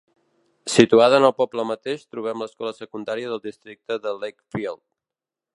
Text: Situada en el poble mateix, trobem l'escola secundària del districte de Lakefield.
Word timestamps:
Situada 0.75 1.19
en 1.21 1.27
el 1.27 1.33
poble 1.41 1.67
mateix, 1.73 2.07
trobem 2.15 2.43
l'escola 2.45 2.73
secundària 2.79 3.31
del 3.35 3.45
districte 3.47 4.03
de 4.07 4.19
Lakefield. 4.23 4.83